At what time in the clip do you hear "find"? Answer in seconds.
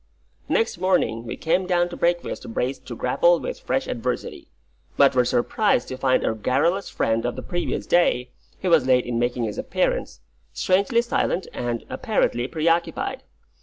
5.95-6.25